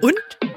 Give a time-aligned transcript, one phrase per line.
[0.00, 0.14] Und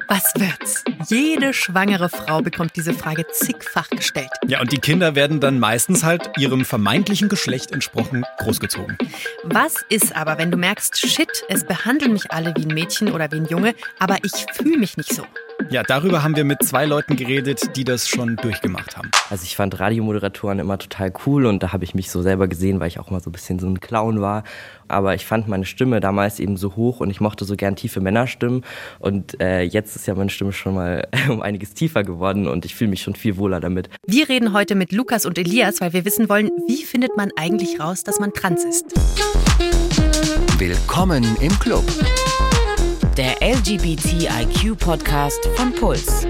[0.08, 0.84] was wird's?
[1.08, 4.32] Jede schwangere Frau bekommt diese Frage zigfach gestellt.
[4.48, 8.98] Ja, und die Kinder werden dann meistens halt ihrem vermeintlichen Geschlecht entsprochen großgezogen.
[9.44, 13.32] Was ist aber, wenn du merkst, shit, es behandeln mich alle wie ein Mädchen oder
[13.32, 15.24] wie ein Junge, aber ich fühle mich nicht so?
[15.70, 19.12] Ja, darüber haben wir mit zwei Leuten geredet, die das schon durchgemacht haben.
[19.30, 22.80] Also ich fand Radiomoderatoren immer total cool und da habe ich mich so selber gesehen,
[22.80, 24.44] weil ich auch mal so ein bisschen so ein Clown war.
[24.88, 28.00] Aber ich fand meine Stimme damals eben so hoch und ich mochte so gern tiefe
[28.00, 28.64] Männerstimmen.
[28.98, 32.74] Und äh, jetzt ist ja meine Stimme schon mal um einiges tiefer geworden und ich
[32.74, 33.90] fühle mich schon viel wohler damit.
[34.08, 37.80] Wir reden heute mit Lukas und Elias, weil wir wissen wollen, wie findet man eigentlich
[37.80, 38.86] raus, dass man trans ist.
[40.58, 41.86] Willkommen im Club.
[43.20, 46.26] Der LGBTIQ-Podcast von Puls.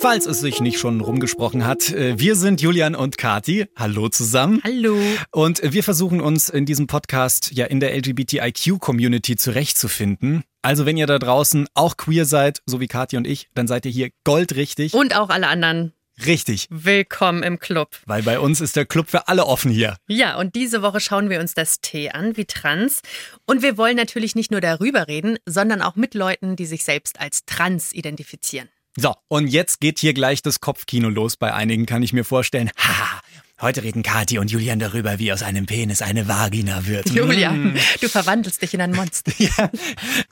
[0.00, 3.66] Falls es sich nicht schon rumgesprochen hat, äh, wir sind Julian und Kati.
[3.76, 4.60] Hallo zusammen.
[4.64, 4.98] Hallo.
[5.30, 10.42] Und wir versuchen uns in diesem Podcast ja in der LGBTIQ-Community zurechtzufinden.
[10.60, 13.86] Also wenn ihr da draußen auch queer seid, so wie Kati und ich, dann seid
[13.86, 14.92] ihr hier goldrichtig.
[14.92, 15.92] Und auch alle anderen.
[16.26, 16.66] Richtig.
[16.70, 17.96] Willkommen im Club.
[18.06, 19.96] Weil bei uns ist der Club für alle offen hier.
[20.08, 23.02] Ja, und diese Woche schauen wir uns das T an, wie trans.
[23.46, 27.20] Und wir wollen natürlich nicht nur darüber reden, sondern auch mit Leuten, die sich selbst
[27.20, 28.68] als trans identifizieren.
[28.96, 31.36] So, und jetzt geht hier gleich das Kopfkino los.
[31.36, 33.20] Bei einigen kann ich mir vorstellen, ha,
[33.60, 37.10] heute reden Kathi und Julian darüber, wie aus einem Penis eine Vagina wird.
[37.14, 39.32] Julian, du verwandelst dich in ein Monster.
[39.38, 39.70] ja,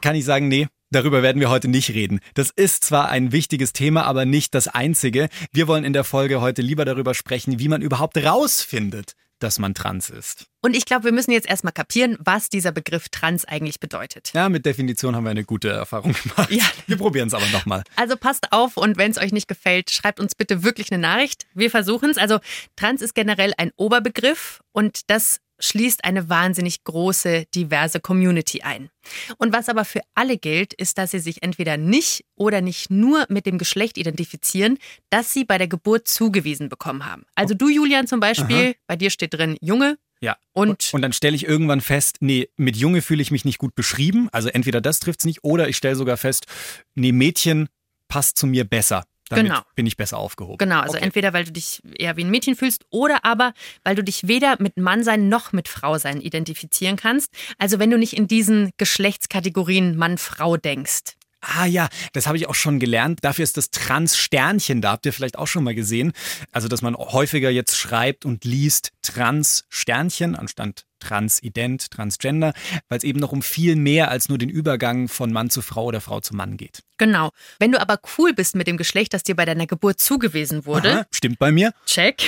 [0.01, 2.21] kann ich sagen, nee, Darüber werden wir heute nicht reden.
[2.35, 5.29] Das ist zwar ein wichtiges Thema, aber nicht das einzige.
[5.53, 9.75] Wir wollen in der Folge heute lieber darüber sprechen, wie man überhaupt rausfindet, dass man
[9.75, 10.47] trans ist.
[10.63, 14.33] Und ich glaube, wir müssen jetzt erstmal kapieren, was dieser Begriff trans eigentlich bedeutet.
[14.35, 16.51] Ja, mit Definition haben wir eine gute Erfahrung gemacht.
[16.51, 16.65] Ja.
[16.87, 17.83] Wir probieren es aber nochmal.
[17.97, 21.47] Also passt auf und wenn es euch nicht gefällt, schreibt uns bitte wirklich eine Nachricht.
[21.55, 22.19] Wir versuchen es.
[22.19, 22.39] Also
[22.75, 28.91] trans ist generell ein Oberbegriff und das schließt eine wahnsinnig große, diverse Community ein.
[29.39, 33.27] Und was aber für alle gilt, ist, dass sie sich entweder nicht oder nicht nur
[33.29, 34.79] mit dem Geschlecht identifizieren,
[35.11, 37.25] das sie bei der Geburt zugewiesen bekommen haben.
[37.35, 38.75] Also du, Julian, zum Beispiel, Aha.
[38.87, 39.99] bei dir steht drin Junge.
[40.21, 40.37] Ja.
[40.53, 43.75] Und, und dann stelle ich irgendwann fest, nee, mit Junge fühle ich mich nicht gut
[43.75, 44.29] beschrieben.
[44.33, 46.47] Also entweder das trifft es nicht oder ich stelle sogar fest,
[46.95, 47.69] nee, Mädchen
[48.09, 49.05] passt zu mir besser.
[49.29, 49.61] Damit genau.
[49.75, 50.59] bin ich besser aufgehoben.
[50.59, 51.05] Genau, also okay.
[51.05, 54.57] entweder weil du dich eher wie ein Mädchen fühlst oder aber weil du dich weder
[54.61, 57.33] mit Mannsein noch mit Frausein identifizieren kannst.
[57.59, 61.16] Also wenn du nicht in diesen Geschlechtskategorien Mann-Frau denkst.
[61.41, 63.21] Ah ja, das habe ich auch schon gelernt.
[63.23, 64.93] Dafür ist das Trans-Sternchen da.
[64.93, 66.13] Habt ihr vielleicht auch schon mal gesehen?
[66.53, 72.53] Also, dass man häufiger jetzt schreibt und liest Trans-Sternchen anstatt Transident, Transgender,
[72.89, 75.85] weil es eben noch um viel mehr als nur den Übergang von Mann zu Frau
[75.85, 76.83] oder Frau zu Mann geht.
[76.99, 77.31] Genau.
[77.59, 80.93] Wenn du aber cool bist mit dem Geschlecht, das dir bei deiner Geburt zugewiesen wurde.
[80.93, 81.73] Aha, stimmt bei mir.
[81.85, 82.23] Check.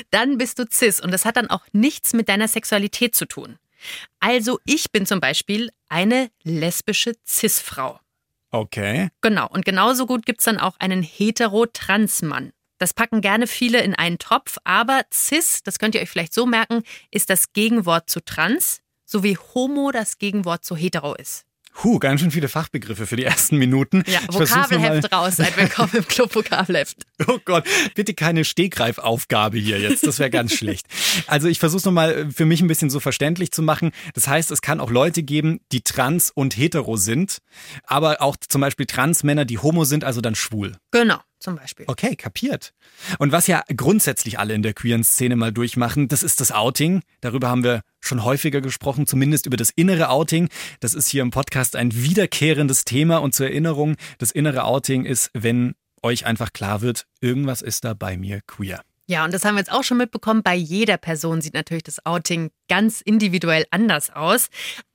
[0.10, 3.58] dann bist du cis und das hat dann auch nichts mit deiner Sexualität zu tun.
[4.18, 8.00] Also ich bin zum Beispiel eine lesbische Cis-Frau.
[8.50, 9.08] Okay.
[9.20, 9.48] Genau.
[9.48, 12.52] Und genauso gut gibt es dann auch einen hetero-trans-Mann.
[12.78, 16.46] Das packen gerne viele in einen Topf, aber cis, das könnt ihr euch vielleicht so
[16.46, 21.44] merken, ist das Gegenwort zu trans, so wie homo das Gegenwort zu hetero ist.
[21.82, 24.02] Huh, ganz schön viele Fachbegriffe für die ersten Minuten.
[24.06, 27.06] Ja, Vokabelheft raus, seid willkommen im Club Vokabelheft.
[27.26, 27.64] Oh Gott,
[27.94, 30.86] bitte keine Stegreifaufgabe hier jetzt, das wäre ganz schlecht.
[31.26, 33.92] Also ich versuche es nochmal für mich ein bisschen so verständlich zu machen.
[34.14, 37.38] Das heißt, es kann auch Leute geben, die trans und hetero sind,
[37.84, 40.76] aber auch zum Beispiel Transmänner, die homo sind, also dann schwul.
[40.90, 41.86] Genau zum Beispiel.
[41.88, 42.72] Okay, kapiert.
[43.18, 47.02] Und was ja grundsätzlich alle in der queeren Szene mal durchmachen, das ist das Outing.
[47.20, 50.48] Darüber haben wir schon häufiger gesprochen, zumindest über das innere Outing.
[50.80, 55.30] Das ist hier im Podcast ein wiederkehrendes Thema und zur Erinnerung, das innere Outing ist,
[55.34, 58.82] wenn euch einfach klar wird, irgendwas ist da bei mir queer.
[59.10, 60.44] Ja, und das haben wir jetzt auch schon mitbekommen.
[60.44, 64.50] Bei jeder Person sieht natürlich das Outing ganz individuell anders aus.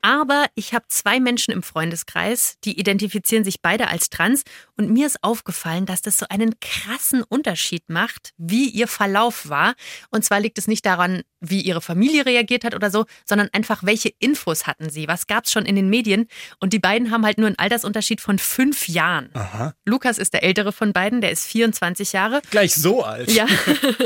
[0.05, 4.43] Aber ich habe zwei Menschen im Freundeskreis, die identifizieren sich beide als trans.
[4.77, 9.73] Und mir ist aufgefallen, dass das so einen krassen Unterschied macht, wie ihr Verlauf war.
[10.11, 13.83] Und zwar liegt es nicht daran, wie ihre Familie reagiert hat oder so, sondern einfach,
[13.83, 15.07] welche Infos hatten sie?
[15.07, 16.27] Was gab es schon in den Medien?
[16.59, 19.29] Und die beiden haben halt nur einen Altersunterschied von fünf Jahren.
[19.33, 19.73] Aha.
[19.85, 22.41] Lukas ist der ältere von beiden, der ist 24 Jahre.
[22.51, 23.31] Gleich so alt.
[23.31, 23.47] Ja.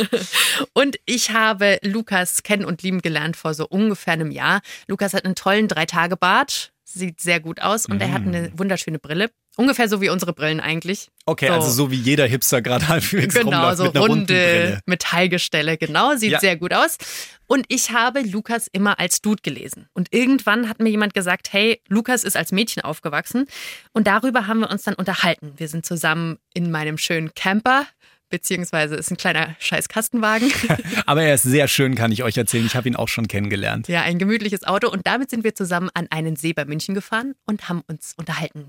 [0.73, 4.61] und ich habe Lukas kennen und lieben gelernt vor so ungefähr einem Jahr.
[4.87, 8.01] Lukas hat einen tollen Drei-Tage-Bart, sieht sehr gut aus und mm.
[8.01, 8.27] er hat mhm.
[8.33, 9.29] eine wunderschöne Brille.
[9.57, 11.09] Ungefähr so wie unsere Brillen eigentlich.
[11.25, 11.53] Okay, so.
[11.53, 16.15] also so wie jeder Hipster gerade halbwegs genau, rumläuft so mit einer runde Metallgestelle, genau,
[16.15, 16.39] sieht ja.
[16.39, 16.97] sehr gut aus.
[17.45, 19.87] Und ich habe Lukas immer als Dude gelesen.
[19.93, 23.47] Und irgendwann hat mir jemand gesagt, hey, Lukas ist als Mädchen aufgewachsen.
[23.91, 25.53] Und darüber haben wir uns dann unterhalten.
[25.57, 27.85] Wir sind zusammen in meinem schönen Camper
[28.29, 30.51] beziehungsweise ist ein kleiner Scheißkastenwagen.
[31.05, 32.65] Aber er ist sehr schön, kann ich euch erzählen.
[32.65, 33.87] Ich habe ihn auch schon kennengelernt.
[33.87, 34.89] Ja, ein gemütliches Auto.
[34.89, 38.67] Und damit sind wir zusammen an einen See bei München gefahren und haben uns unterhalten.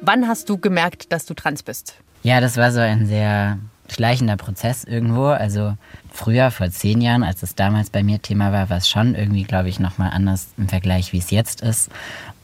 [0.00, 1.94] Wann hast du gemerkt, dass du trans bist?
[2.22, 3.58] Ja, das war so ein sehr
[3.90, 5.26] schleichender Prozess irgendwo.
[5.26, 5.76] Also
[6.12, 9.44] früher, vor zehn Jahren, als es damals bei mir Thema war, war es schon irgendwie,
[9.44, 11.90] glaube ich, nochmal anders im Vergleich, wie es jetzt ist.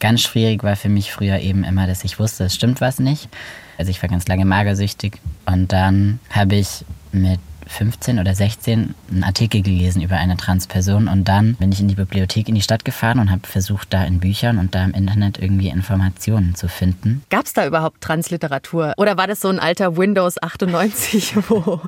[0.00, 3.28] Ganz schwierig war für mich früher eben immer, dass ich wusste, es stimmt was nicht.
[3.78, 9.24] Also ich war ganz lange magersüchtig und dann habe ich mit 15 oder 16 einen
[9.24, 12.84] Artikel gelesen über eine Transperson und dann bin ich in die Bibliothek in die Stadt
[12.84, 17.22] gefahren und habe versucht, da in Büchern und da im Internet irgendwie Informationen zu finden.
[17.30, 18.94] Gab es da überhaupt Transliteratur?
[18.96, 21.80] Oder war das so ein alter Windows 98, wo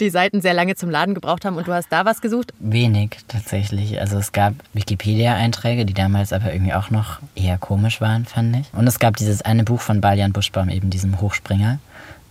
[0.00, 2.52] die Seiten sehr lange zum Laden gebraucht haben und du hast da was gesucht?
[2.60, 4.00] Wenig tatsächlich.
[4.00, 8.66] Also es gab Wikipedia-Einträge, die damals aber irgendwie auch noch eher komisch waren, fand ich.
[8.72, 11.78] Und es gab dieses eine Buch von Balian Buschbaum, eben diesem Hochspringer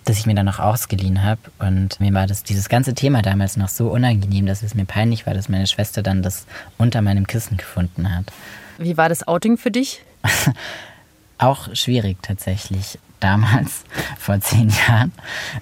[0.03, 1.39] das ich mir dann noch ausgeliehen habe.
[1.59, 5.25] Und mir war das dieses ganze Thema damals noch so unangenehm, dass es mir peinlich
[5.25, 6.45] war, dass meine Schwester dann das
[6.77, 8.25] unter meinem Kissen gefunden hat.
[8.77, 10.03] Wie war das Outing für dich?
[11.37, 12.99] auch schwierig tatsächlich.
[13.19, 13.85] Damals,
[14.19, 15.13] vor zehn Jahren,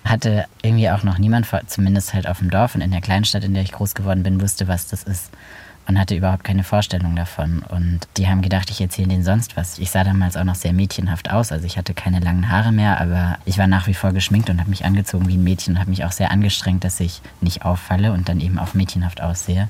[0.04, 3.54] hatte irgendwie auch noch niemand, zumindest halt auf dem Dorf und in der Kleinstadt, in
[3.54, 5.30] der ich groß geworden bin, wusste, was das ist
[5.92, 7.64] und hatte überhaupt keine Vorstellung davon.
[7.68, 9.78] Und die haben gedacht, ich erzähle denen sonst was.
[9.78, 11.52] Ich sah damals auch noch sehr mädchenhaft aus.
[11.52, 14.60] Also ich hatte keine langen Haare mehr, aber ich war nach wie vor geschminkt und
[14.60, 17.66] habe mich angezogen wie ein Mädchen und habe mich auch sehr angestrengt, dass ich nicht
[17.66, 19.68] auffalle und dann eben auch mädchenhaft aussehe.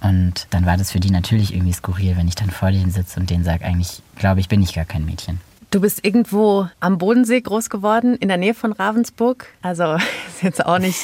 [0.00, 3.20] Und dann war das für die natürlich irgendwie skurril, wenn ich dann vor denen sitze
[3.20, 5.38] und denen sage, eigentlich glaube ich, bin ich gar kein Mädchen.
[5.70, 9.46] Du bist irgendwo am Bodensee groß geworden, in der Nähe von Ravensburg.
[9.60, 9.94] Also
[10.28, 10.98] ist jetzt auch nicht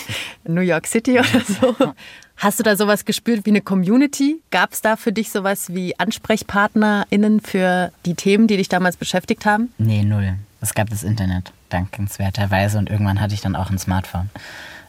[0.44, 1.94] New York City oder so.
[2.38, 4.40] Hast du da sowas gespürt wie eine Community?
[4.52, 9.44] Gab es da für dich sowas wie AnsprechpartnerInnen für die Themen, die dich damals beschäftigt
[9.44, 9.73] haben?
[9.76, 10.35] Nee, null.
[10.61, 12.79] Es gab das Internet, dankenswerterweise.
[12.79, 14.31] Und irgendwann hatte ich dann auch ein Smartphone.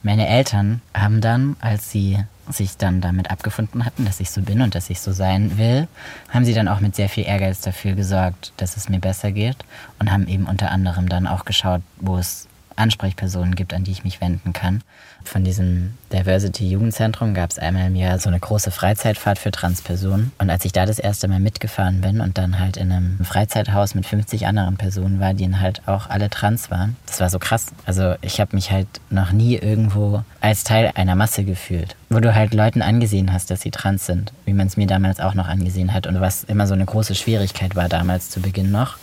[0.04, 2.19] Meine Eltern haben dann, als sie
[2.51, 5.88] sich dann damit abgefunden hatten, dass ich so bin und dass ich so sein will,
[6.30, 9.57] haben sie dann auch mit sehr viel Ehrgeiz dafür gesorgt, dass es mir besser geht
[9.98, 12.48] und haben eben unter anderem dann auch geschaut, wo es
[12.80, 14.81] Ansprechpersonen gibt, an die ich mich wenden kann.
[15.24, 20.31] Von diesem Diversity Jugendzentrum gab es einmal im Jahr so eine große Freizeitfahrt für Transpersonen.
[20.38, 23.96] Und als ich da das erste Mal mitgefahren bin und dann halt in einem Freizeithaus
[23.96, 27.68] mit 50 anderen Personen war, die halt auch alle trans waren, das war so krass.
[27.86, 32.34] Also ich habe mich halt noch nie irgendwo als Teil einer Masse gefühlt, wo du
[32.34, 35.48] halt Leuten angesehen hast, dass sie trans sind, wie man es mir damals auch noch
[35.48, 38.98] angesehen hat und was immer so eine große Schwierigkeit war damals zu Beginn noch.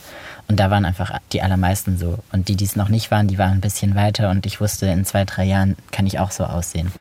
[0.48, 2.18] Und da waren einfach die allermeisten so.
[2.32, 4.86] Und die, die es noch nicht waren, die waren ein bisschen weiter und ich wusste,
[4.86, 6.92] in zwei, drei Jahren kann ich auch so aussehen.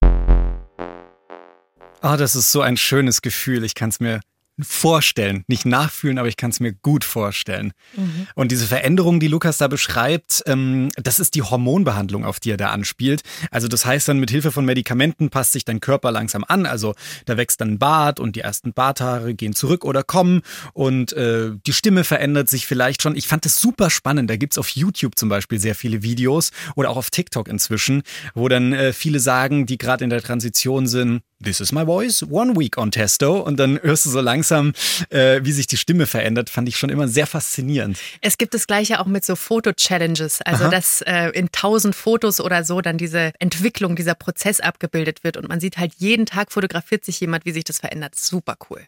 [2.01, 3.63] Oh, das ist so ein schönes Gefühl.
[3.63, 4.19] Ich kann es mir
[4.59, 7.73] vorstellen, nicht nachfühlen, aber ich kann es mir gut vorstellen.
[7.95, 8.27] Mhm.
[8.35, 12.57] Und diese Veränderung, die Lukas da beschreibt, ähm, das ist die Hormonbehandlung, auf die er
[12.57, 13.21] da anspielt.
[13.51, 16.65] Also das heißt dann, mit Hilfe von Medikamenten passt sich dein Körper langsam an.
[16.65, 20.41] Also da wächst dann ein Bart und die ersten Barthaare gehen zurück oder kommen
[20.73, 23.15] und äh, die Stimme verändert sich vielleicht schon.
[23.15, 24.29] Ich fand das super spannend.
[24.29, 28.03] Da gibt's auf YouTube zum Beispiel sehr viele Videos oder auch auf TikTok inzwischen,
[28.33, 32.23] wo dann äh, viele sagen, die gerade in der Transition sind, This is my voice,
[32.23, 33.39] one week on Testo.
[33.39, 34.71] Und dann hörst du so langsam,
[35.09, 36.49] äh, wie sich die Stimme verändert.
[36.49, 37.97] Fand ich schon immer sehr faszinierend.
[38.21, 40.41] Es gibt das Gleiche auch mit so Foto-Challenges.
[40.43, 40.71] Also, Aha.
[40.71, 45.35] dass äh, in tausend Fotos oder so dann diese Entwicklung, dieser Prozess abgebildet wird.
[45.35, 48.15] Und man sieht halt jeden Tag fotografiert sich jemand, wie sich das verändert.
[48.15, 48.81] Super cool.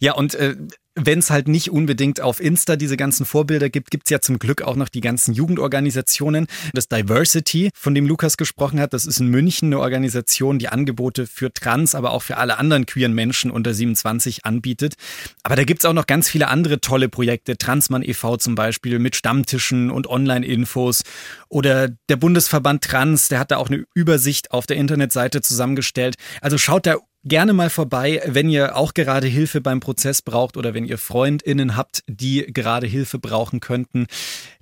[0.00, 0.56] Ja, und äh,
[0.94, 4.62] wenn es halt nicht unbedingt auf Insta diese ganzen Vorbilder gibt, gibt's ja zum Glück
[4.62, 6.46] auch noch die ganzen Jugendorganisationen.
[6.72, 11.26] Das Diversity, von dem Lukas gesprochen hat, das ist in München eine Organisation, die Angebote
[11.26, 14.94] für Trans, aber auch für alle anderen queeren Menschen unter 27 anbietet.
[15.42, 17.58] Aber da gibt's auch noch ganz viele andere tolle Projekte.
[17.58, 18.36] Transmann e.V.
[18.36, 21.02] zum Beispiel mit Stammtischen und Online-Infos.
[21.48, 26.16] Oder der Bundesverband Trans, der hat da auch eine Übersicht auf der Internetseite zusammengestellt.
[26.40, 30.74] Also schaut da gerne mal vorbei, wenn ihr auch gerade Hilfe beim Prozess braucht oder
[30.74, 34.06] wenn ihr Freundinnen habt, die gerade Hilfe brauchen könnten.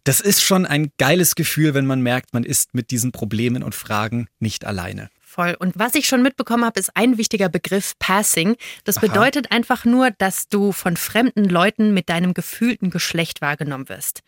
[0.04, 3.74] Das ist schon ein geiles Gefühl, wenn man merkt, man ist mit diesen Problemen und
[3.74, 5.10] Fragen nicht alleine.
[5.20, 5.56] Voll.
[5.58, 8.56] Und was ich schon mitbekommen habe, ist ein wichtiger Begriff Passing.
[8.84, 9.06] Das Aha.
[9.06, 14.20] bedeutet einfach nur, dass du von fremden Leuten mit deinem gefühlten Geschlecht wahrgenommen wirst.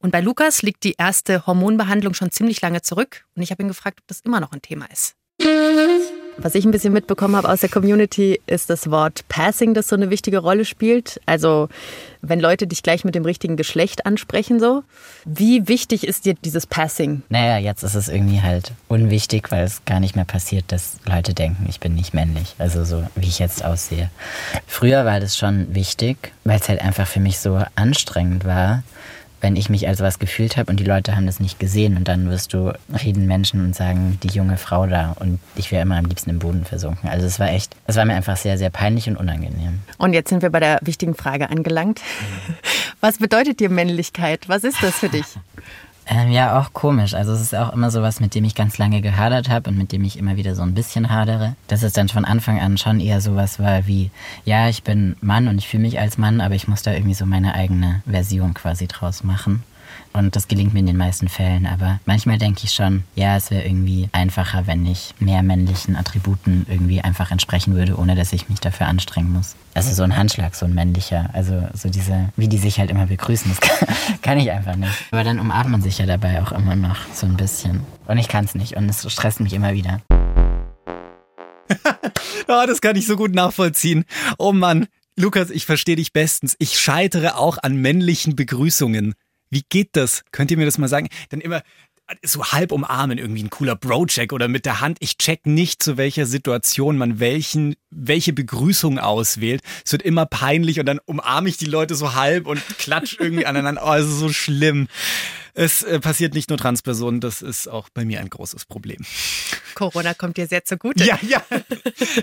[0.00, 3.24] Und bei Lukas liegt die erste Hormonbehandlung schon ziemlich lange zurück.
[3.36, 5.14] Und ich habe ihn gefragt, ob das immer noch ein Thema ist.
[6.40, 9.96] Was ich ein bisschen mitbekommen habe aus der Community, ist das Wort Passing, das so
[9.96, 11.20] eine wichtige Rolle spielt.
[11.26, 11.68] Also
[12.22, 14.84] wenn Leute dich gleich mit dem richtigen Geschlecht ansprechen, so.
[15.24, 17.22] Wie wichtig ist dir dieses Passing?
[17.28, 21.34] Naja, jetzt ist es irgendwie halt unwichtig, weil es gar nicht mehr passiert, dass Leute
[21.34, 22.54] denken, ich bin nicht männlich.
[22.58, 24.08] Also so, wie ich jetzt aussehe.
[24.68, 28.84] Früher war das schon wichtig, weil es halt einfach für mich so anstrengend war,
[29.40, 32.08] wenn ich mich als was gefühlt habe und die Leute haben das nicht gesehen und
[32.08, 35.96] dann wirst du reden Menschen und sagen, die junge Frau da und ich wäre immer
[35.96, 37.08] am liebsten im Boden versunken.
[37.08, 39.80] Also es war echt, es war mir einfach sehr, sehr peinlich und unangenehm.
[39.98, 42.00] Und jetzt sind wir bei der wichtigen Frage angelangt.
[43.00, 44.48] Was bedeutet dir Männlichkeit?
[44.48, 45.26] Was ist das für dich?
[46.10, 47.12] Ähm, ja, auch komisch.
[47.12, 49.92] Also es ist auch immer sowas, mit dem ich ganz lange gehadert habe und mit
[49.92, 51.54] dem ich immer wieder so ein bisschen hadere.
[51.66, 54.10] Dass es dann von Anfang an schon eher sowas war wie,
[54.46, 57.14] ja, ich bin Mann und ich fühle mich als Mann, aber ich muss da irgendwie
[57.14, 59.62] so meine eigene Version quasi draus machen.
[60.12, 61.66] Und das gelingt mir in den meisten Fällen.
[61.66, 66.66] Aber manchmal denke ich schon, ja, es wäre irgendwie einfacher, wenn ich mehr männlichen Attributen
[66.68, 69.56] irgendwie einfach entsprechen würde, ohne dass ich mich dafür anstrengen muss.
[69.74, 71.30] Also so ein Handschlag, so ein männlicher.
[71.32, 73.88] Also so diese, wie die sich halt immer begrüßen, das kann,
[74.22, 74.92] kann ich einfach nicht.
[75.10, 77.80] Aber dann umarmt man sich ja dabei auch immer noch so ein bisschen.
[78.06, 80.00] Und ich kann es nicht und es stresst mich immer wieder.
[82.48, 84.04] oh, das kann ich so gut nachvollziehen.
[84.38, 84.86] Oh Mann,
[85.18, 86.54] Lukas, ich verstehe dich bestens.
[86.60, 89.14] Ich scheitere auch an männlichen Begrüßungen.
[89.50, 90.24] Wie geht das?
[90.32, 91.08] Könnt ihr mir das mal sagen?
[91.30, 91.62] Dann immer
[92.24, 94.96] so halb umarmen, irgendwie ein cooler Bro-Check oder mit der Hand.
[95.00, 99.62] Ich check nicht, zu welcher Situation man welchen, welche Begrüßung auswählt.
[99.84, 103.46] Es wird immer peinlich und dann umarme ich die Leute so halb und klatsch irgendwie
[103.46, 103.82] aneinander.
[103.84, 104.88] Oh, es ist so schlimm.
[105.54, 109.04] Es äh, passiert nicht nur Transpersonen, das ist auch bei mir ein großes Problem.
[109.74, 111.04] Corona kommt dir sehr zugute.
[111.04, 111.42] Ja, ja.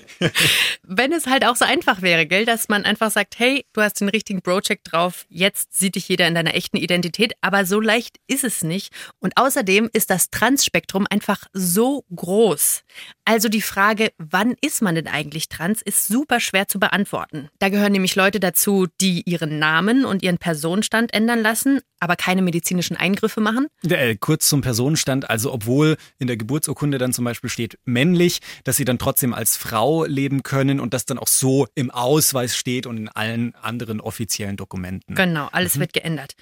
[0.84, 4.02] Wenn es halt auch so einfach wäre, gell, dass man einfach sagt, hey, du hast
[4.02, 8.18] den richtigen Bro-Check drauf, jetzt sieht dich jeder in deiner echten Identität, aber so leicht
[8.28, 8.92] ist es nicht.
[9.20, 12.84] Und außerdem ist das Trans-Spektrum einfach so groß.
[13.24, 17.50] Also die Frage, wann ist man denn eigentlich trans, ist super schwer zu beantworten.
[17.60, 22.42] Da gehören nämlich Leute dazu, die ihren Namen und ihren Personenstand ändern lassen, aber keine
[22.42, 23.68] medizinischen Eingriffe machen.
[23.88, 28.78] Äh, kurz zum Personenstand, also obwohl in der Geburtsurkunde dann zum Beispiel steht männlich, dass
[28.78, 32.86] sie dann trotzdem als Frau leben können und das dann auch so im Ausweis steht
[32.86, 35.16] und in allen anderen offiziellen Dokumenten.
[35.16, 35.82] Genau, alles mhm.
[35.82, 36.34] wird geändert.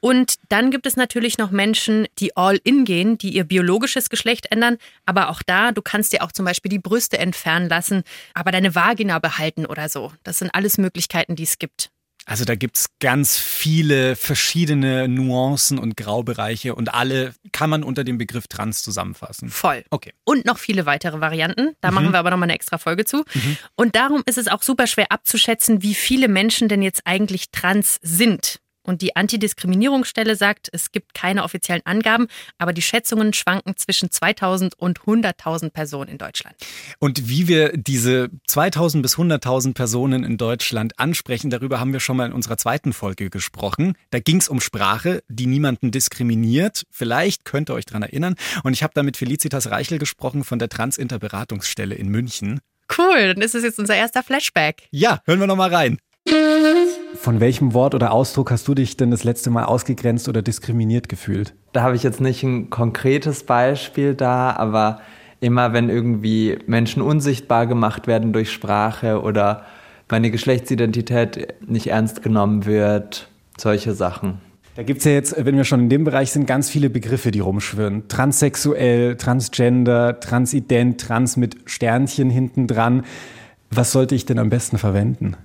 [0.00, 4.50] Und dann gibt es natürlich noch Menschen, die all in gehen, die ihr biologisches Geschlecht
[4.50, 8.02] ändern, aber auch da, du kannst dir auch zum Beispiel die Brüste entfernen lassen,
[8.34, 10.12] aber deine Vagina behalten oder so.
[10.22, 11.90] Das sind alles Möglichkeiten, die es gibt.
[12.28, 18.18] Also da gibt's ganz viele verschiedene Nuancen und Graubereiche und alle kann man unter dem
[18.18, 19.48] Begriff Trans zusammenfassen.
[19.48, 19.82] Voll.
[19.88, 20.12] Okay.
[20.24, 21.74] Und noch viele weitere Varianten.
[21.80, 21.94] Da mhm.
[21.94, 23.24] machen wir aber nochmal eine extra Folge zu.
[23.32, 23.56] Mhm.
[23.76, 27.98] Und darum ist es auch super schwer abzuschätzen, wie viele Menschen denn jetzt eigentlich trans
[28.02, 28.60] sind.
[28.88, 32.26] Und die Antidiskriminierungsstelle sagt, es gibt keine offiziellen Angaben,
[32.56, 36.56] aber die Schätzungen schwanken zwischen 2000 und 100.000 Personen in Deutschland.
[36.98, 42.16] Und wie wir diese 2000 bis 100.000 Personen in Deutschland ansprechen, darüber haben wir schon
[42.16, 43.92] mal in unserer zweiten Folge gesprochen.
[44.08, 46.84] Da ging es um Sprache, die niemanden diskriminiert.
[46.90, 48.36] Vielleicht könnt ihr euch daran erinnern.
[48.64, 52.60] Und ich habe da mit Felicitas Reichel gesprochen von der Transinterberatungsstelle in München.
[52.96, 54.88] Cool, dann ist es jetzt unser erster Flashback.
[54.90, 55.98] Ja, hören wir noch mal rein.
[57.14, 61.08] Von welchem Wort oder Ausdruck hast du dich denn das letzte Mal ausgegrenzt oder diskriminiert
[61.08, 61.52] gefühlt?
[61.72, 65.00] Da habe ich jetzt nicht ein konkretes Beispiel da, aber
[65.40, 69.64] immer wenn irgendwie Menschen unsichtbar gemacht werden durch Sprache oder
[70.08, 74.40] meine Geschlechtsidentität nicht ernst genommen wird, solche Sachen.
[74.76, 77.30] Da gibt es ja jetzt, wenn wir schon in dem Bereich sind, ganz viele Begriffe,
[77.30, 78.06] die rumschwirren.
[78.08, 83.04] Transsexuell, Transgender, Transident, Trans mit Sternchen hinten dran.
[83.70, 85.36] Was sollte ich denn am besten verwenden?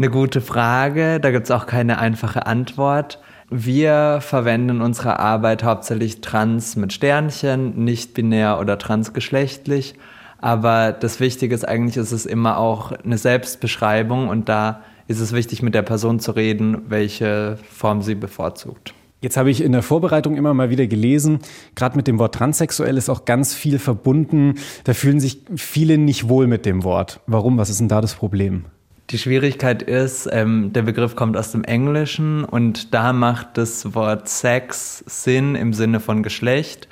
[0.00, 3.18] Eine gute Frage, da gibt es auch keine einfache Antwort.
[3.50, 9.96] Wir verwenden in unserer Arbeit hauptsächlich trans mit Sternchen, nicht binär oder transgeschlechtlich.
[10.38, 15.34] Aber das Wichtige ist eigentlich, ist es immer auch eine Selbstbeschreibung und da ist es
[15.34, 18.94] wichtig, mit der Person zu reden, welche Form sie bevorzugt.
[19.20, 21.40] Jetzt habe ich in der Vorbereitung immer mal wieder gelesen,
[21.74, 24.54] gerade mit dem Wort transsexuell ist auch ganz viel verbunden.
[24.84, 27.20] Da fühlen sich viele nicht wohl mit dem Wort.
[27.26, 27.58] Warum?
[27.58, 28.64] Was ist denn da das Problem?
[29.10, 34.28] Die Schwierigkeit ist, ähm, der Begriff kommt aus dem Englischen und da macht das Wort
[34.28, 36.86] Sex Sinn im Sinne von Geschlecht.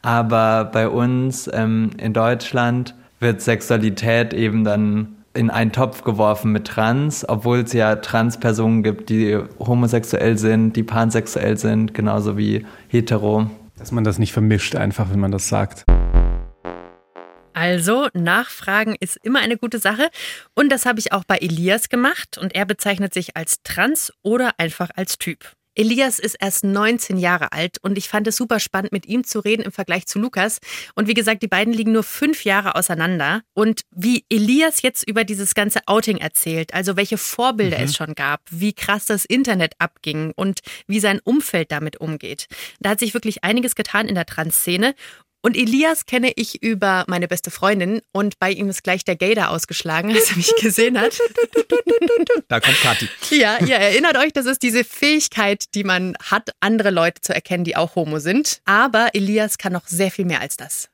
[0.00, 6.66] Aber bei uns ähm, in Deutschland wird Sexualität eben dann in einen Topf geworfen mit
[6.66, 13.50] Trans, obwohl es ja Transpersonen gibt, die homosexuell sind, die pansexuell sind, genauso wie hetero.
[13.76, 15.84] Dass man das nicht vermischt, einfach wenn man das sagt.
[17.58, 20.10] Also, Nachfragen ist immer eine gute Sache.
[20.54, 22.38] Und das habe ich auch bei Elias gemacht.
[22.38, 25.44] Und er bezeichnet sich als trans oder einfach als Typ.
[25.74, 29.38] Elias ist erst 19 Jahre alt und ich fand es super spannend, mit ihm zu
[29.38, 30.58] reden im Vergleich zu Lukas.
[30.96, 33.42] Und wie gesagt, die beiden liegen nur fünf Jahre auseinander.
[33.54, 37.84] Und wie Elias jetzt über dieses ganze Outing erzählt, also welche Vorbilder mhm.
[37.84, 42.46] es schon gab, wie krass das Internet abging und wie sein Umfeld damit umgeht.
[42.80, 44.96] Da hat sich wirklich einiges getan in der Trans-Szene.
[45.40, 49.50] Und Elias kenne ich über meine beste Freundin und bei ihm ist gleich der Gator
[49.50, 51.18] ausgeschlagen, als er mich gesehen hat.
[52.48, 53.08] Da kommt Kathi.
[53.30, 57.64] Ja, ihr erinnert euch, das ist diese Fähigkeit, die man hat, andere Leute zu erkennen,
[57.64, 58.60] die auch homo sind.
[58.64, 60.88] Aber Elias kann noch sehr viel mehr als das.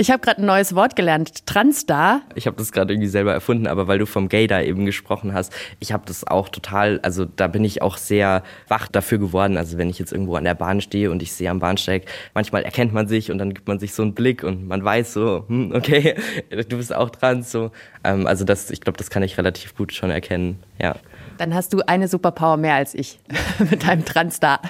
[0.00, 2.22] Ich habe gerade ein neues Wort gelernt, Transda.
[2.34, 5.34] Ich habe das gerade irgendwie selber erfunden, aber weil du vom Gay da eben gesprochen
[5.34, 9.58] hast, ich habe das auch total, also da bin ich auch sehr wach dafür geworden.
[9.58, 12.62] Also wenn ich jetzt irgendwo an der Bahn stehe und ich sehe am Bahnsteig, manchmal
[12.62, 15.44] erkennt man sich und dann gibt man sich so einen Blick und man weiß so,
[15.48, 16.14] hm, okay,
[16.48, 17.50] du bist auch trans.
[17.50, 17.70] So.
[18.02, 20.60] Ähm, also das, ich glaube, das kann ich relativ gut schon erkennen.
[20.80, 20.96] Ja.
[21.40, 23.18] Dann hast du eine Superpower mehr als ich
[23.70, 24.60] mit deinem Transda.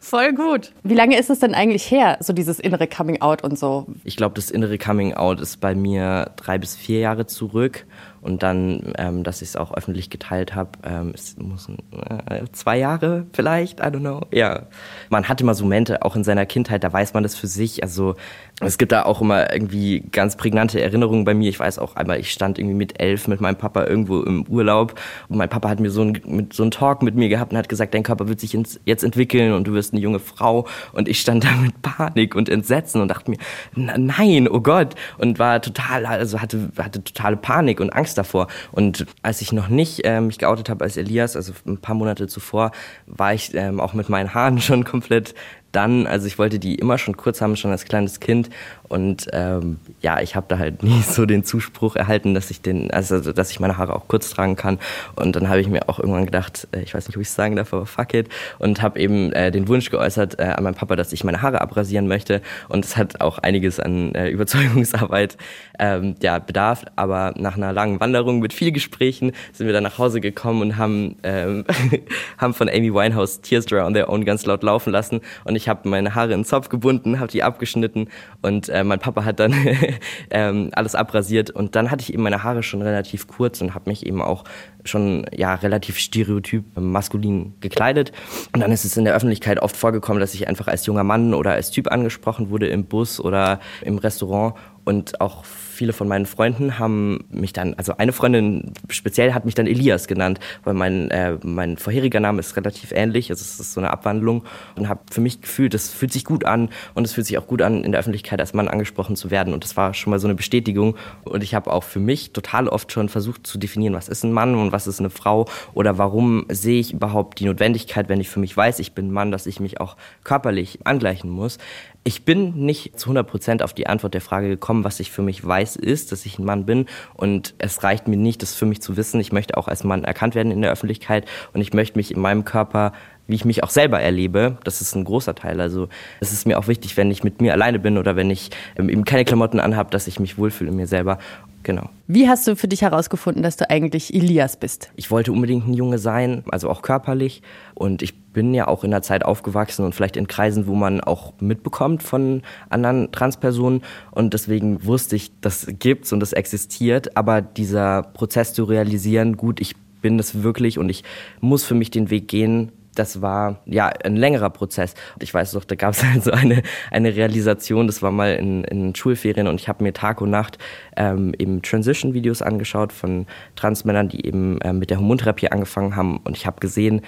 [0.00, 0.70] Voll gut.
[0.84, 3.84] Wie lange ist es denn eigentlich her, so dieses innere Coming Out und so?
[4.04, 7.84] Ich glaube, das innere Coming Out ist bei mir drei bis vier Jahre zurück.
[8.20, 12.78] Und dann, ähm, dass ich es auch öffentlich geteilt habe, ähm, es muss äh, zwei
[12.78, 14.22] Jahre vielleicht, I don't know.
[14.32, 14.66] Ja,
[15.08, 17.82] man hat immer so Momente, auch in seiner Kindheit, da weiß man das für sich.
[17.82, 18.16] Also
[18.60, 21.48] es gibt da auch immer irgendwie ganz prägnante Erinnerungen bei mir.
[21.48, 24.94] Ich weiß auch einmal, ich stand irgendwie mit elf mit meinem Papa irgendwo im Urlaub
[25.28, 27.58] und mein Papa hat mir so ein, mit, so einen Talk mit mir gehabt und
[27.58, 30.66] hat gesagt, dein Körper wird sich ins, jetzt entwickeln und du wirst eine junge Frau.
[30.92, 33.38] Und ich stand da mit Panik und Entsetzen und dachte mir,
[33.74, 34.94] nein, oh Gott.
[35.18, 38.48] Und war total, also hatte, hatte totale Panik und Angst davor.
[38.72, 42.26] Und als ich noch nicht äh, mich geoutet habe als Elias, also ein paar Monate
[42.26, 42.72] zuvor,
[43.06, 45.34] war ich ähm, auch mit meinen Haaren schon komplett
[45.78, 48.50] dann, also ich wollte die immer schon kurz haben, schon als kleines Kind.
[48.88, 52.90] Und ähm, ja, ich habe da halt nie so den Zuspruch erhalten, dass ich den,
[52.90, 54.80] also dass ich meine Haare auch kurz tragen kann.
[55.14, 57.34] Und dann habe ich mir auch irgendwann gedacht, äh, ich weiß nicht, ob ich es
[57.36, 58.28] sagen darf, aber fuck it.
[58.58, 61.60] Und habe eben äh, den Wunsch geäußert äh, an meinen Papa, dass ich meine Haare
[61.60, 62.42] abrasieren möchte.
[62.68, 65.36] Und es hat auch einiges an äh, Überzeugungsarbeit
[65.78, 66.84] ähm, ja, bedarf.
[66.96, 70.76] Aber nach einer langen Wanderung mit viel Gesprächen sind wir dann nach Hause gekommen und
[70.76, 71.64] haben, ähm,
[72.38, 75.20] haben von Amy Winehouse Tears Dry on Their Own ganz laut laufen lassen.
[75.44, 78.08] Und ich habe meine Haare in den Zopf gebunden, habe die abgeschnitten
[78.42, 79.54] und äh, mein Papa hat dann
[80.30, 83.90] ähm, alles abrasiert und dann hatte ich eben meine Haare schon relativ kurz und habe
[83.90, 84.44] mich eben auch
[84.84, 88.12] schon ja relativ stereotyp maskulin gekleidet
[88.52, 91.34] und dann ist es in der Öffentlichkeit oft vorgekommen, dass ich einfach als junger Mann
[91.34, 94.54] oder als Typ angesprochen wurde im Bus oder im Restaurant
[94.88, 99.54] und auch viele von meinen Freunden haben mich dann, also eine Freundin speziell hat mich
[99.54, 103.74] dann Elias genannt, weil mein, äh, mein vorheriger Name ist relativ ähnlich, also es ist
[103.74, 104.44] so eine Abwandlung
[104.76, 107.46] und habe für mich gefühlt, das fühlt sich gut an und es fühlt sich auch
[107.46, 110.18] gut an, in der Öffentlichkeit als Mann angesprochen zu werden und das war schon mal
[110.18, 113.92] so eine Bestätigung und ich habe auch für mich total oft schon versucht zu definieren,
[113.92, 117.44] was ist ein Mann und was ist eine Frau oder warum sehe ich überhaupt die
[117.44, 121.28] Notwendigkeit, wenn ich für mich weiß, ich bin Mann, dass ich mich auch körperlich angleichen
[121.28, 121.58] muss.
[122.04, 125.22] Ich bin nicht zu 100 Prozent auf die Antwort der Frage gekommen, was ich für
[125.22, 126.86] mich weiß, ist, dass ich ein Mann bin.
[127.14, 129.20] Und es reicht mir nicht, das für mich zu wissen.
[129.20, 132.20] Ich möchte auch als Mann erkannt werden in der Öffentlichkeit und ich möchte mich in
[132.20, 132.92] meinem Körper
[133.28, 135.60] wie ich mich auch selber erlebe, das ist ein großer Teil.
[135.60, 138.50] Also es ist mir auch wichtig, wenn ich mit mir alleine bin oder wenn ich
[138.76, 141.18] ähm, eben keine Klamotten anhabe, dass ich mich wohlfühle in mir selber.
[141.68, 141.90] Genau.
[142.06, 144.90] Wie hast du für dich herausgefunden, dass du eigentlich Elias bist?
[144.96, 147.42] Ich wollte unbedingt ein Junge sein, also auch körperlich.
[147.74, 151.02] Und ich bin ja auch in der Zeit aufgewachsen und vielleicht in Kreisen, wo man
[151.02, 153.82] auch mitbekommt von anderen Transpersonen.
[154.12, 157.18] Und deswegen wusste ich, das gibt's und das existiert.
[157.18, 161.04] Aber dieser Prozess zu realisieren, gut, ich bin das wirklich und ich
[161.42, 164.94] muss für mich den Weg gehen, das war ja ein längerer Prozess.
[165.20, 168.64] Ich weiß doch, da gab es halt so eine, eine Realisation, das war mal in,
[168.64, 170.58] in Schulferien und ich habe mir Tag und Nacht
[170.96, 176.36] ähm, eben Transition-Videos angeschaut von Transmännern, die eben ähm, mit der Hormontherapie angefangen haben und
[176.36, 177.02] ich habe gesehen,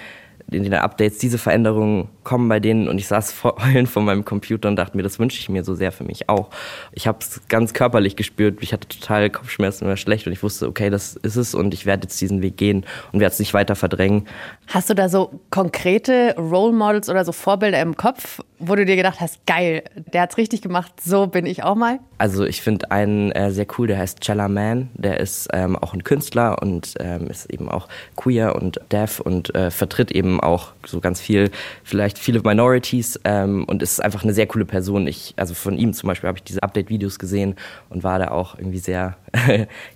[0.51, 4.69] in den Updates diese Veränderungen kommen bei denen und ich saß heulend vor meinem Computer
[4.69, 6.49] und dachte mir, das wünsche ich mir so sehr für mich auch.
[6.91, 10.67] Ich habe es ganz körperlich gespürt, ich hatte total Kopfschmerzen, war schlecht und ich wusste,
[10.67, 13.53] okay, das ist es und ich werde jetzt diesen Weg gehen und werde es nicht
[13.53, 14.27] weiter verdrängen.
[14.67, 18.95] Hast du da so konkrete Role Models oder so Vorbilder im Kopf, wo du dir
[18.95, 21.99] gedacht hast, geil, der hat's richtig gemacht, so bin ich auch mal?
[22.17, 25.93] Also ich finde einen äh, sehr cool, der heißt Chella Man, der ist ähm, auch
[25.93, 30.71] ein Künstler und ähm, ist eben auch queer und deaf und äh, vertritt eben auch
[30.85, 31.51] so ganz viel,
[31.83, 35.07] vielleicht viele Minorities ähm, und ist einfach eine sehr coole Person.
[35.07, 37.55] Ich, also von ihm zum Beispiel habe ich diese Update-Videos gesehen
[37.89, 39.17] und war da auch irgendwie sehr,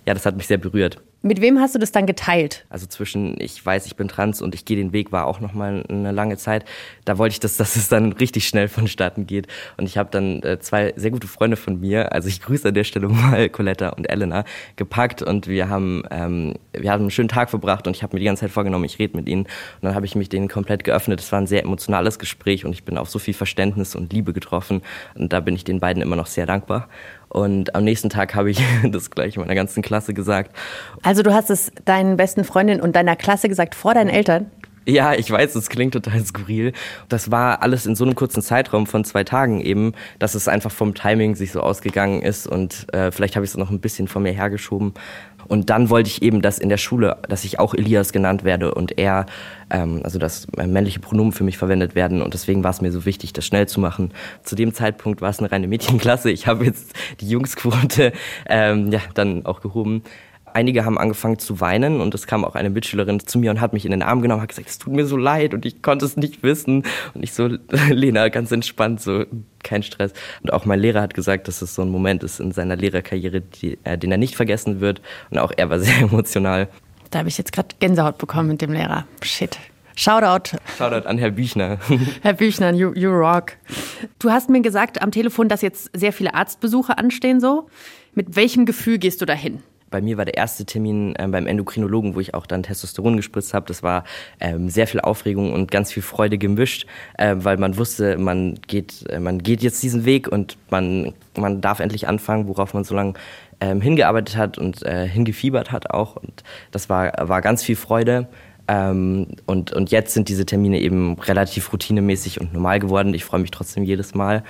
[0.06, 1.00] ja, das hat mich sehr berührt.
[1.26, 2.64] Mit wem hast du das dann geteilt?
[2.68, 5.54] Also zwischen ich weiß, ich bin trans und ich gehe den Weg war auch noch
[5.54, 6.64] mal eine lange Zeit.
[7.04, 9.48] Da wollte ich, dass, dass es dann richtig schnell vonstatten geht.
[9.76, 12.74] Und ich habe dann äh, zwei sehr gute Freunde von mir, also ich grüße an
[12.74, 14.44] der Stelle mal Coletta und Elena,
[14.76, 18.20] gepackt und wir haben, ähm, wir haben einen schönen Tag verbracht und ich habe mir
[18.20, 19.42] die ganze Zeit vorgenommen, ich rede mit ihnen.
[19.42, 21.18] Und dann habe ich mich denen komplett geöffnet.
[21.18, 24.32] Es war ein sehr emotionales Gespräch und ich bin auf so viel Verständnis und Liebe
[24.32, 24.80] getroffen.
[25.16, 26.88] Und da bin ich den beiden immer noch sehr dankbar.
[27.28, 30.56] Und am nächsten Tag habe ich das gleich meiner ganzen Klasse gesagt.
[31.02, 34.50] Also du hast es deinen besten Freundinnen und deiner Klasse gesagt vor deinen Eltern?
[34.88, 36.72] Ja, ich weiß, es klingt total skurril.
[37.08, 40.70] Das war alles in so einem kurzen Zeitraum von zwei Tagen eben, dass es einfach
[40.70, 44.06] vom Timing sich so ausgegangen ist und äh, vielleicht habe ich es noch ein bisschen
[44.06, 44.94] von mir hergeschoben.
[45.48, 48.74] Und dann wollte ich eben, dass in der Schule, dass ich auch Elias genannt werde
[48.74, 49.26] und er,
[49.70, 52.22] ähm, also dass männliche Pronomen für mich verwendet werden.
[52.22, 54.12] Und deswegen war es mir so wichtig, das schnell zu machen.
[54.42, 56.30] Zu dem Zeitpunkt war es eine reine Mädchenklasse.
[56.30, 58.12] Ich habe jetzt die Jungsquote
[58.48, 60.02] ähm, ja, dann auch gehoben
[60.56, 63.74] einige haben angefangen zu weinen und es kam auch eine Mitschülerin zu mir und hat
[63.74, 66.06] mich in den Arm genommen, hat gesagt, es tut mir so leid und ich konnte
[66.06, 66.82] es nicht wissen.
[67.12, 67.46] Und ich so,
[67.90, 69.26] Lena, ganz entspannt, so
[69.62, 70.14] kein Stress.
[70.42, 73.42] Und auch mein Lehrer hat gesagt, dass es so ein Moment ist in seiner Lehrerkarriere,
[73.42, 75.02] die, äh, den er nicht vergessen wird.
[75.30, 76.68] Und auch er war sehr emotional.
[77.10, 79.06] Da habe ich jetzt gerade Gänsehaut bekommen mit dem Lehrer.
[79.22, 79.58] Shit.
[79.94, 80.56] Shoutout.
[80.78, 81.78] Shoutout an Herr Büchner.
[82.22, 83.52] Herr Büchner, you, you rock.
[84.18, 87.68] Du hast mir gesagt am Telefon, dass jetzt sehr viele Arztbesuche anstehen so.
[88.14, 89.62] Mit welchem Gefühl gehst du dahin?
[89.90, 93.54] Bei mir war der erste Termin äh, beim Endokrinologen, wo ich auch dann Testosteron gespritzt
[93.54, 93.66] habe.
[93.66, 94.04] Das war
[94.40, 96.86] ähm, sehr viel Aufregung und ganz viel Freude gemischt,
[97.18, 101.60] äh, weil man wusste, man geht, äh, man geht jetzt diesen Weg und man, man
[101.60, 103.14] darf endlich anfangen, worauf man so lange
[103.60, 106.16] ähm, hingearbeitet hat und äh, hingefiebert hat auch.
[106.16, 108.26] Und das war, war ganz viel Freude.
[108.68, 113.14] Ähm, und, und jetzt sind diese Termine eben relativ routinemäßig und normal geworden.
[113.14, 114.42] Ich freue mich trotzdem jedes Mal.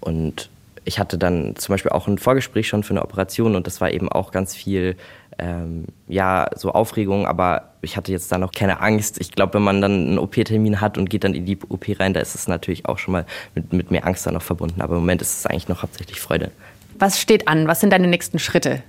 [0.00, 0.50] Und
[0.84, 3.90] ich hatte dann zum Beispiel auch ein Vorgespräch schon für eine Operation und das war
[3.90, 4.96] eben auch ganz viel,
[5.38, 9.20] ähm, ja, so Aufregung, aber ich hatte jetzt da noch keine Angst.
[9.20, 12.14] Ich glaube, wenn man dann einen OP-Termin hat und geht dann in die OP rein,
[12.14, 14.80] da ist es natürlich auch schon mal mit, mit mehr Angst dann noch verbunden.
[14.80, 16.50] Aber im Moment ist es eigentlich noch hauptsächlich Freude.
[16.98, 17.68] Was steht an?
[17.68, 18.82] Was sind deine nächsten Schritte?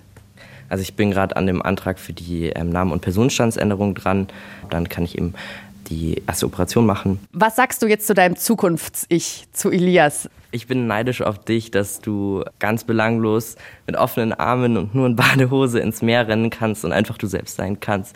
[0.69, 4.27] Also ich bin gerade an dem Antrag für die ähm, Namen- und Personenstandsänderung dran.
[4.69, 5.33] Dann kann ich eben
[5.93, 7.19] die erste Operation machen.
[7.31, 10.29] Was sagst du jetzt zu deinem Zukunfts-Ich, zu Elias?
[10.51, 13.55] Ich bin neidisch auf dich, dass du ganz belanglos
[13.87, 17.55] mit offenen Armen und nur in Badehose ins Meer rennen kannst und einfach du selbst
[17.55, 18.15] sein kannst.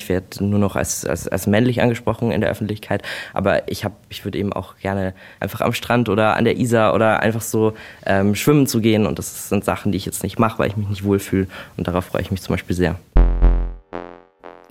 [0.00, 3.92] Ich werde nur noch als, als, als männlich angesprochen in der Öffentlichkeit, aber ich, hab,
[4.08, 7.74] ich würde eben auch gerne einfach am Strand oder an der Isar oder einfach so
[8.04, 10.76] ähm, schwimmen zu gehen und das sind Sachen, die ich jetzt nicht mache, weil ich
[10.76, 12.96] mich nicht wohlfühle und darauf freue ich mich zum Beispiel sehr.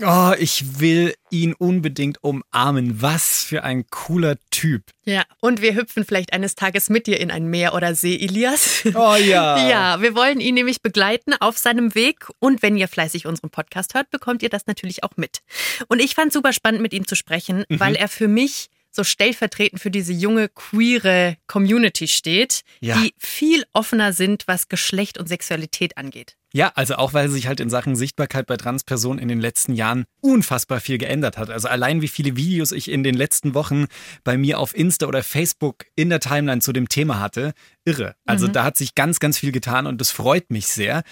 [0.02, 3.02] Oh, ich will ihn unbedingt umarmen.
[3.02, 4.84] Was für ein cooler Typ.
[5.06, 8.84] Ja, und wir hüpfen vielleicht eines Tages mit dir in ein Meer oder See, Elias.
[8.94, 9.68] Oh ja.
[9.70, 12.28] ja, wir wollen ihn nämlich begleiten auf seinem Weg.
[12.40, 15.40] Und wenn ihr fleißig unseren Podcast hört, bekommt ihr das natürlich auch mit.
[15.88, 17.80] Und ich fand super spannend, mit ihm zu sprechen, mhm.
[17.80, 22.98] weil er für mich so stellvertretend für diese junge queere Community steht, ja.
[22.98, 26.36] die viel offener sind, was Geschlecht und Sexualität angeht.
[26.56, 30.06] Ja, also auch weil sich halt in Sachen Sichtbarkeit bei Transpersonen in den letzten Jahren
[30.22, 31.50] unfassbar viel geändert hat.
[31.50, 33.88] Also allein wie viele Videos ich in den letzten Wochen
[34.24, 37.54] bei mir auf Insta oder Facebook in der Timeline zu dem Thema hatte,
[37.84, 38.16] irre.
[38.26, 38.54] Also mhm.
[38.54, 41.04] da hat sich ganz, ganz viel getan und das freut mich sehr.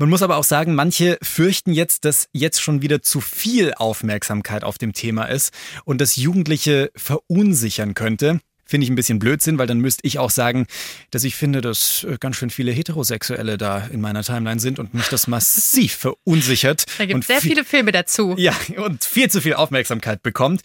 [0.00, 4.64] Man muss aber auch sagen, manche fürchten jetzt, dass jetzt schon wieder zu viel Aufmerksamkeit
[4.64, 5.52] auf dem Thema ist
[5.84, 10.30] und das Jugendliche verunsichern könnte finde ich ein bisschen Blödsinn, weil dann müsste ich auch
[10.30, 10.68] sagen,
[11.10, 14.94] dass ich finde, dass äh, ganz schön viele Heterosexuelle da in meiner Timeline sind und
[14.94, 16.84] mich das massiv verunsichert.
[16.98, 18.36] Da gibt es sehr viele Filme dazu.
[18.38, 20.60] Ja, und viel zu viel Aufmerksamkeit bekommt.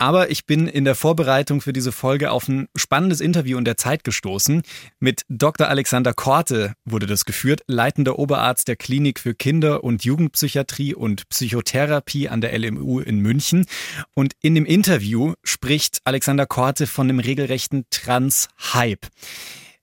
[0.00, 3.76] Aber ich bin in der Vorbereitung für diese Folge auf ein spannendes Interview in der
[3.76, 4.62] Zeit gestoßen.
[4.98, 5.68] Mit Dr.
[5.68, 12.30] Alexander Korte wurde das geführt, leitender Oberarzt der Klinik für Kinder- und Jugendpsychiatrie und Psychotherapie
[12.30, 13.66] an der LMU in München.
[14.14, 19.06] Und in dem Interview spricht Alexander Korte von dem regelrechten Trans-Hype.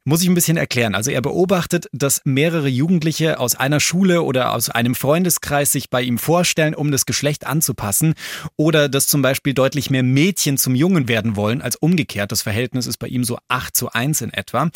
[0.08, 0.96] Muss ich ein bisschen erklären.
[0.96, 6.02] Also er beobachtet, dass mehrere Jugendliche aus einer Schule oder aus einem Freundeskreis sich bei
[6.02, 8.13] ihm vorstellen, um das Geschlecht anzupassen.
[8.56, 12.32] Oder dass zum Beispiel deutlich mehr Mädchen zum Jungen werden wollen als umgekehrt.
[12.32, 14.70] Das Verhältnis ist bei ihm so 8 zu 1 in etwa.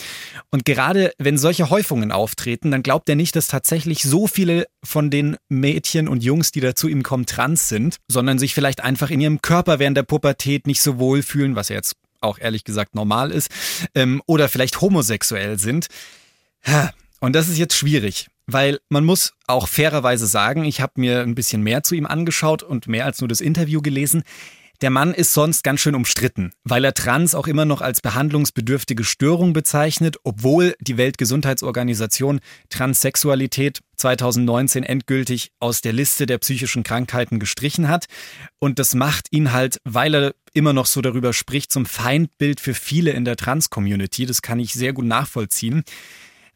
[0.49, 5.09] Und gerade wenn solche Häufungen auftreten, dann glaubt er nicht, dass tatsächlich so viele von
[5.09, 9.09] den Mädchen und Jungs, die da zu ihm kommen, trans sind, sondern sich vielleicht einfach
[9.09, 12.63] in ihrem Körper während der Pubertät nicht so wohl fühlen, was er jetzt auch ehrlich
[12.63, 13.49] gesagt normal ist,
[13.95, 15.87] ähm, oder vielleicht homosexuell sind.
[17.19, 21.35] Und das ist jetzt schwierig, weil man muss auch fairerweise sagen, ich habe mir ein
[21.35, 24.23] bisschen mehr zu ihm angeschaut und mehr als nur das Interview gelesen.
[24.81, 29.03] Der Mann ist sonst ganz schön umstritten, weil er Trans auch immer noch als behandlungsbedürftige
[29.03, 32.39] Störung bezeichnet, obwohl die Weltgesundheitsorganisation
[32.69, 38.07] Transsexualität 2019 endgültig aus der Liste der psychischen Krankheiten gestrichen hat.
[38.57, 42.73] Und das macht ihn halt, weil er immer noch so darüber spricht, zum Feindbild für
[42.73, 44.25] viele in der Trans-Community.
[44.25, 45.83] Das kann ich sehr gut nachvollziehen.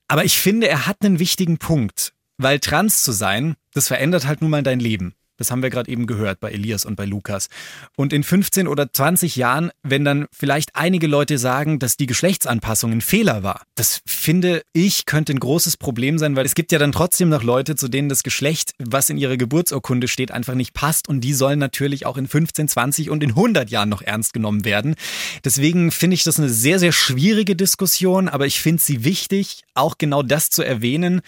[0.07, 4.41] Aber ich finde, er hat einen wichtigen Punkt, weil trans zu sein, das verändert halt
[4.41, 5.13] nun mal dein Leben.
[5.37, 7.49] Das haben wir gerade eben gehört bei Elias und bei Lukas.
[7.95, 12.91] Und in 15 oder 20 Jahren, wenn dann vielleicht einige Leute sagen, dass die Geschlechtsanpassung
[12.91, 16.79] ein Fehler war, das finde ich könnte ein großes Problem sein, weil es gibt ja
[16.79, 20.73] dann trotzdem noch Leute, zu denen das Geschlecht, was in ihrer Geburtsurkunde steht, einfach nicht
[20.73, 24.33] passt und die sollen natürlich auch in 15, 20 und in 100 Jahren noch ernst
[24.33, 24.95] genommen werden.
[25.43, 29.97] Deswegen finde ich das eine sehr, sehr schwierige Diskussion, aber ich finde sie wichtig, auch
[29.97, 31.21] genau das zu erwähnen,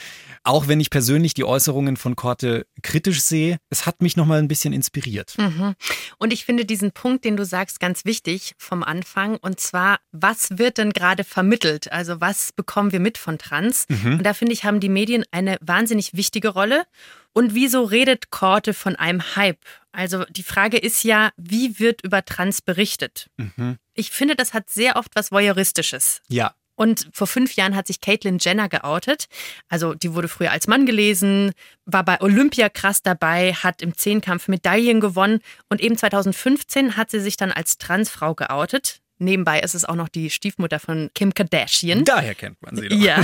[0.48, 3.58] auch wenn ich persönlich die Äußerungen von Korte kritisch sehe.
[3.70, 5.36] Es hat mich nochmal ein bisschen inspiriert.
[5.38, 5.76] Mhm.
[6.18, 9.36] Und ich finde diesen Punkt, den du sagst, ganz wichtig vom Anfang.
[9.38, 11.92] Und zwar, was wird denn gerade vermittelt?
[11.92, 13.86] Also was bekommen wir mit von Trans?
[13.90, 14.14] Mhm.
[14.20, 16.86] Und da finde ich, haben die Medien eine wahnsinnig wichtige Rolle.
[17.34, 19.60] Und wieso redet Korte von einem Hype?
[19.92, 23.30] Also die Frage ist ja, wie wird über Trans berichtet?
[23.36, 23.78] Mhm.
[23.94, 26.22] Ich finde, das hat sehr oft was Voyeuristisches.
[26.30, 29.26] Ja, Und vor fünf Jahren hat sich Caitlyn Jenner geoutet.
[29.68, 31.52] Also die wurde früher als Mann gelesen,
[31.86, 37.20] war bei Olympia krass dabei, hat im Zehnkampf Medaillen gewonnen und eben 2015 hat sie
[37.20, 39.02] sich dann als Transfrau geoutet.
[39.18, 42.06] Nebenbei ist es auch noch die Stiefmutter von Kim Kardashian.
[42.06, 42.96] daher kennt man sie doch.
[42.96, 43.24] Ja.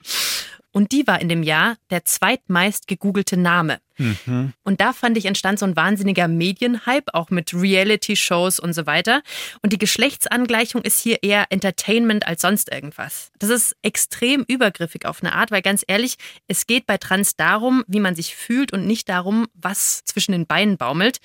[0.76, 3.78] Und die war in dem Jahr der zweitmeist gegoogelte Name.
[3.96, 4.52] Mhm.
[4.62, 9.22] Und da fand ich, entstand so ein wahnsinniger Medienhype, auch mit Reality-Shows und so weiter.
[9.62, 13.30] Und die Geschlechtsangleichung ist hier eher Entertainment als sonst irgendwas.
[13.38, 17.82] Das ist extrem übergriffig auf eine Art, weil ganz ehrlich, es geht bei Trans darum,
[17.86, 21.20] wie man sich fühlt und nicht darum, was zwischen den Beinen baumelt.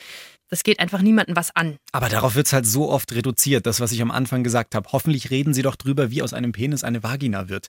[0.52, 1.78] Das geht einfach niemandem was an.
[1.94, 4.90] Aber darauf wird es halt so oft reduziert, das, was ich am Anfang gesagt habe.
[4.92, 7.68] Hoffentlich reden Sie doch drüber, wie aus einem Penis eine Vagina wird.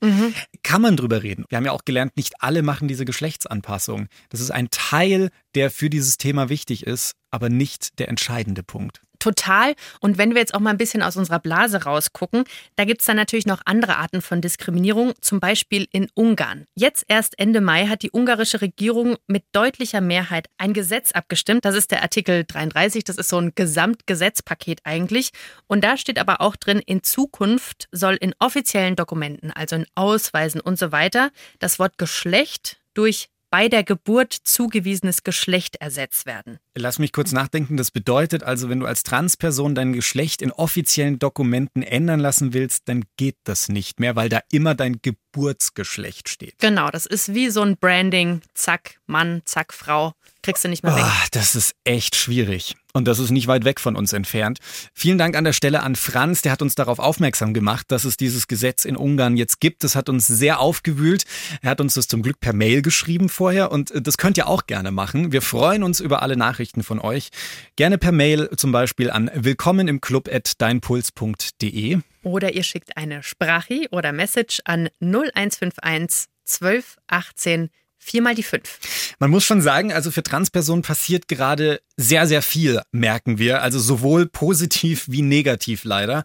[0.64, 1.44] Kann man drüber reden.
[1.48, 4.08] Wir haben ja auch gelernt, nicht alle machen diese Geschlechtsanpassung.
[4.30, 9.00] Das ist ein Teil, der für dieses Thema wichtig ist, aber nicht der entscheidende Punkt.
[9.22, 9.76] Total.
[10.00, 12.42] Und wenn wir jetzt auch mal ein bisschen aus unserer Blase rausgucken,
[12.74, 16.66] da gibt es dann natürlich noch andere Arten von Diskriminierung, zum Beispiel in Ungarn.
[16.74, 21.64] Jetzt erst Ende Mai hat die ungarische Regierung mit deutlicher Mehrheit ein Gesetz abgestimmt.
[21.64, 25.30] Das ist der Artikel 33, das ist so ein Gesamtgesetzpaket eigentlich.
[25.68, 30.60] Und da steht aber auch drin, in Zukunft soll in offiziellen Dokumenten, also in Ausweisen
[30.60, 31.30] und so weiter,
[31.60, 36.58] das Wort Geschlecht durch bei der Geburt zugewiesenes Geschlecht ersetzt werden.
[36.74, 37.76] Lass mich kurz nachdenken.
[37.76, 42.88] Das bedeutet also, wenn du als Transperson dein Geschlecht in offiziellen Dokumenten ändern lassen willst,
[42.88, 46.58] dann geht das nicht mehr, weil da immer dein Geburtsgeschlecht steht.
[46.60, 48.40] Genau, das ist wie so ein Branding.
[48.54, 50.14] Zack, Mann, zack, Frau.
[50.42, 51.04] Kriegst du nicht mehr weg.
[51.04, 52.74] Ah, das ist echt schwierig.
[52.94, 54.58] Und das ist nicht weit weg von uns entfernt.
[54.92, 58.16] Vielen Dank an der Stelle an Franz, der hat uns darauf aufmerksam gemacht, dass es
[58.16, 59.82] dieses Gesetz in Ungarn jetzt gibt.
[59.82, 61.24] Das hat uns sehr aufgewühlt.
[61.62, 64.46] Er hat uns das zum Glück per Mail geschrieben vorher und äh, das könnt ihr
[64.48, 65.32] auch gerne machen.
[65.32, 67.30] Wir freuen uns über alle Nachrichten von euch.
[67.76, 71.98] Gerne per Mail zum Beispiel an willkommen im Club at deinpuls.de.
[72.22, 77.70] Oder ihr schickt eine Sprachi oder Message an 0151 12 18
[78.04, 79.14] viermal die 5.
[79.20, 83.62] Man muss schon sagen, also für Transpersonen passiert gerade sehr, sehr viel, merken wir.
[83.62, 86.24] Also sowohl positiv wie negativ leider.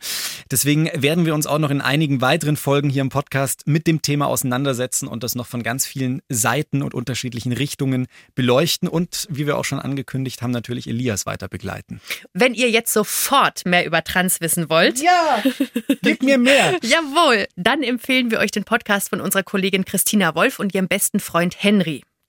[0.49, 4.01] Deswegen werden wir uns auch noch in einigen weiteren Folgen hier im Podcast mit dem
[4.01, 9.45] Thema auseinandersetzen und das noch von ganz vielen Seiten und unterschiedlichen Richtungen beleuchten und, wie
[9.45, 12.01] wir auch schon angekündigt haben, natürlich Elias weiter begleiten.
[12.33, 15.43] Wenn ihr jetzt sofort mehr über Trans wissen wollt, Ja,
[16.01, 16.77] gib mir mehr.
[16.81, 21.19] jawohl, dann empfehlen wir euch den Podcast von unserer Kollegin Christina Wolf und ihrem besten
[21.19, 21.66] Freund Henry.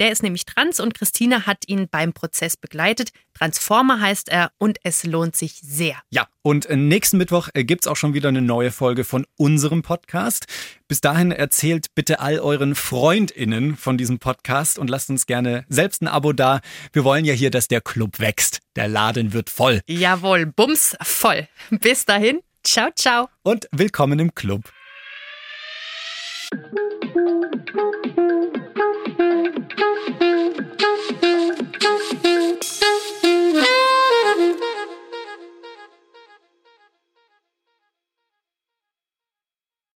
[0.00, 3.10] Der ist nämlich trans und Christina hat ihn beim Prozess begleitet.
[3.34, 5.94] Transformer heißt er und es lohnt sich sehr.
[6.10, 10.46] Ja, und nächsten Mittwoch äh, gibt's auch schon wieder eine neue Folge von unserem Podcast.
[10.88, 16.02] Bis dahin erzählt bitte all euren FreundInnen von diesem Podcast und lasst uns gerne selbst
[16.02, 16.60] ein Abo da.
[16.92, 18.58] Wir wollen ja hier, dass der Club wächst.
[18.74, 19.82] Der Laden wird voll.
[19.86, 21.46] Jawohl, bums voll.
[21.70, 23.28] Bis dahin, ciao, ciao.
[23.44, 24.64] Und willkommen im Club.